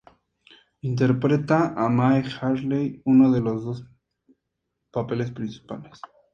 [0.81, 3.85] Interpreta a Mae Hartley, uno de los dos
[4.89, 6.01] papeles principales.